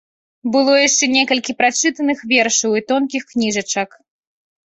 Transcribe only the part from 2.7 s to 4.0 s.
і тонкіх кніжачак.